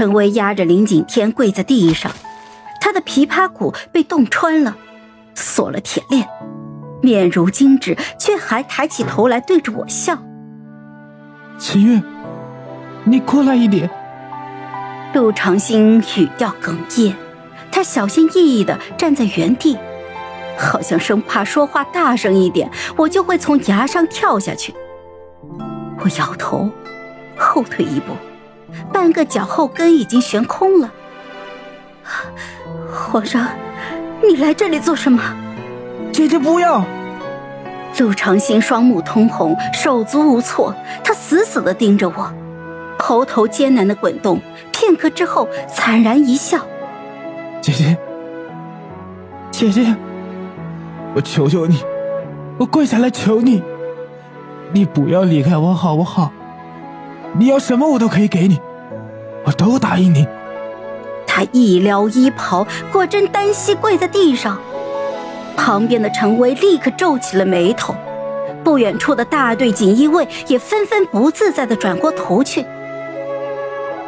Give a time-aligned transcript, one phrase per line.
[0.00, 2.10] 陈威压着林景天跪在地上，
[2.80, 4.74] 他的琵琶骨被洞穿了，
[5.34, 6.26] 锁了铁链，
[7.02, 10.16] 面如金纸，却还抬起头来对着我笑。
[11.58, 12.02] 秦月，
[13.04, 13.90] 你过来一点。
[15.12, 17.12] 陆长兴语调哽咽，
[17.70, 19.76] 他小心翼翼地站在原地，
[20.56, 24.74] 好像生怕说话大声一点，我就会从崖上跳下去。
[25.98, 26.70] 我摇头，
[27.36, 28.14] 后退一步。
[28.92, 30.90] 半个脚后跟已经悬空了。
[32.92, 33.48] 皇上，
[34.22, 35.22] 你来这里做什么？
[36.12, 36.84] 姐姐不要！
[37.98, 42.32] 陆长兴双目通红，手足无措，他死死地盯着我，
[42.98, 44.40] 喉头艰难地滚动，
[44.72, 46.58] 片刻之后惨然一笑
[47.60, 47.96] ：“姐姐，
[49.50, 49.94] 姐姐，
[51.14, 51.84] 我求求你，
[52.58, 53.62] 我跪下来求你，
[54.72, 56.32] 你不要离开我好不好？”
[57.38, 58.60] 你要什么我都可以给你，
[59.44, 60.26] 我都答应你。
[61.26, 64.58] 他一撩衣袍，果真单膝跪在地上。
[65.56, 67.94] 旁边的陈威立刻皱起了眉头，
[68.64, 72.66] 不远处的大队锦衣卫也纷纷不自在的转过头去。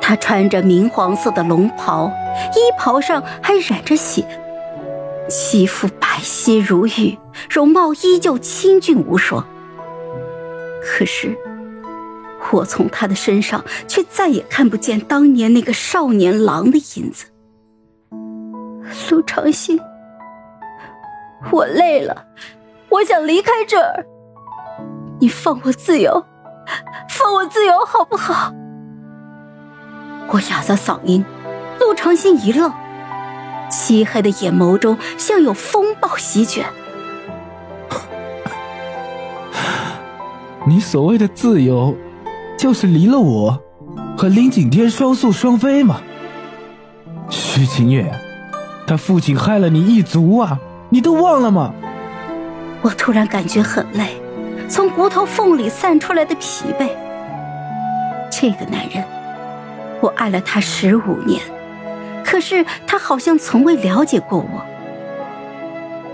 [0.00, 2.12] 他穿着明黄色的龙袍，
[2.54, 4.24] 衣袍上还染着血，
[5.28, 7.18] 肌肤白皙如玉，
[7.50, 9.44] 容貌依旧清俊无双。
[10.82, 11.36] 可是。
[12.52, 17.26] 我从他的身上却再也看不见当年那个少年郎的影子。
[19.10, 19.78] 陆长兴，
[21.50, 22.26] 我累了，
[22.88, 24.06] 我想离开这儿。
[25.20, 26.24] 你放我自由，
[27.08, 28.52] 放我自由，好不好？
[30.28, 31.24] 我哑着嗓音，
[31.80, 32.72] 陆长兴一愣，
[33.70, 36.66] 漆黑的眼眸中像有风暴席卷。
[40.66, 41.96] 你所谓的自由？
[42.58, 43.62] 就是离了我，
[44.16, 46.00] 和林景天双宿双飞嘛。
[47.30, 48.12] 徐清月，
[48.84, 50.58] 他父亲害了你一族啊，
[50.90, 51.72] 你都忘了吗？
[52.82, 54.20] 我突然感觉很累，
[54.68, 56.88] 从骨头缝里散出来的疲惫。
[58.28, 59.04] 这个男人，
[60.00, 61.40] 我爱了他十五年，
[62.24, 64.64] 可是他好像从未了解过我。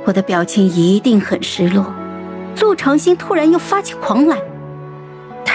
[0.04, 1.87] 我的表情一定很失落。
[2.60, 4.37] 陆长兴突然又发起狂来。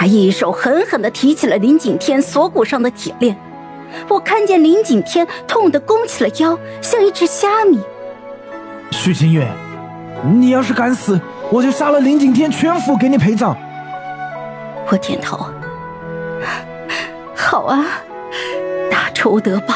[0.00, 3.36] 他一手狠狠地提起了林景天锁骨上的铁链，
[4.08, 7.78] 我看见林景天痛得弓起了腰，像一只虾米。
[8.92, 9.46] 许清月，
[10.24, 13.54] 你要是敢死，我就杀了林景天全府给你陪葬。
[14.88, 15.46] 我点头。
[17.36, 17.84] 好啊，
[18.90, 19.74] 大仇得报，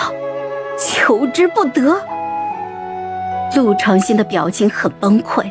[0.79, 2.01] 求之不得。
[3.55, 5.45] 陆长兴的表情很崩溃，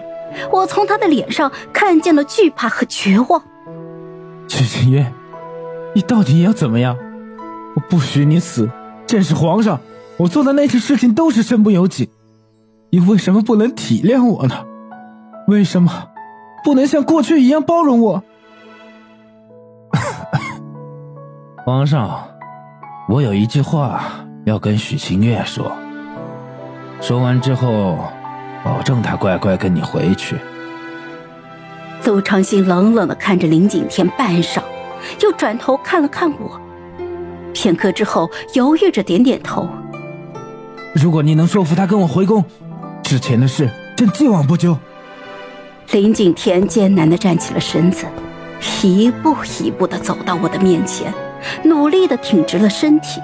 [0.50, 3.40] 我从他的脸上看见了惧怕和绝望。
[4.53, 5.12] 许清月，
[5.96, 6.96] 你到底要怎么样？
[7.75, 8.69] 我不许你死！
[9.08, 9.81] 朕是皇上，
[10.18, 12.12] 我做的那些事情都是身不由己。
[12.91, 14.64] 你为什么不能体谅我呢？
[15.47, 16.09] 为什么
[16.64, 18.24] 不能像过去一样包容我？
[21.66, 22.28] 皇上，
[23.09, 24.03] 我有一句话
[24.46, 25.72] 要跟许清月说。
[27.02, 27.97] 说完之后，
[28.64, 30.38] 保证他乖乖跟你回去。
[32.06, 34.62] 陆长兴冷冷的看着林景天半晌，
[35.22, 36.59] 又转头看了看我，
[37.53, 39.68] 片刻之后犹豫着点点头。
[40.94, 42.44] 如果你能说服他跟我回宫，
[43.02, 44.78] 之前的事朕既往不咎。
[45.91, 48.06] 林景天艰难的站起了身子，
[48.81, 51.14] 一步一步的走到我的面前，
[51.64, 53.22] 努力的挺直了身体。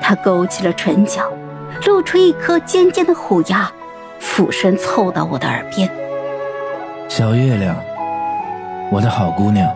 [0.00, 1.30] 他勾起了唇角，
[1.84, 3.70] 露出一颗尖尖的虎牙，
[4.18, 5.90] 俯身凑到我的耳边。
[7.10, 7.76] 小月亮，
[8.92, 9.68] 我的好姑娘。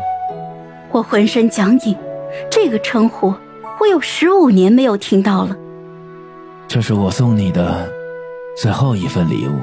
[0.92, 1.98] 我浑身僵硬，
[2.48, 3.34] 这个称呼
[3.80, 5.56] 我有十五年没有听到了。
[6.68, 7.90] 这是我送你的
[8.56, 9.58] 最后一份礼物。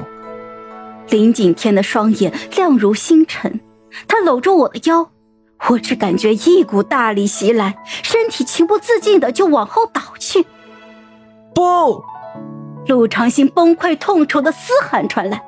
[1.08, 3.58] 林景天的双眼亮如星辰，
[4.06, 5.08] 他搂住我的腰，
[5.70, 10.44] 我只感觉一股大力袭来，身体情不自禁的就往后倒去。
[11.54, 12.04] 不！
[12.86, 15.42] 陆长兴崩溃痛楚的嘶喊传来。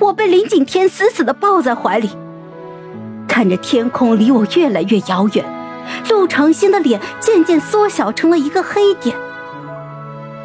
[0.00, 2.10] 我被林景天死死的抱在怀里，
[3.28, 5.44] 看着天空离我越来越遥远，
[6.08, 9.16] 陆长兴的脸渐渐缩小成了一个黑点。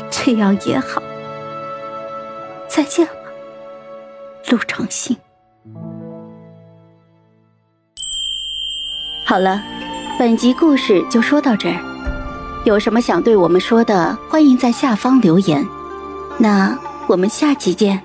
[0.10, 1.02] 这样也好，
[2.68, 3.14] 再见了，
[4.50, 5.16] 陆长兴。
[9.24, 9.62] 好了，
[10.18, 11.80] 本集故事就说到这儿，
[12.66, 15.64] 有什么想对我们说的，欢迎在下方留言。
[16.40, 16.76] 那
[17.08, 18.02] 我们下期见。